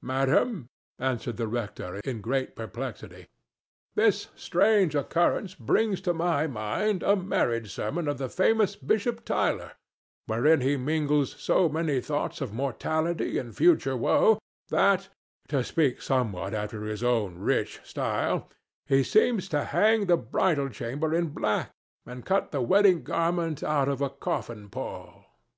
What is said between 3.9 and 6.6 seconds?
"this strange occurrence brings to my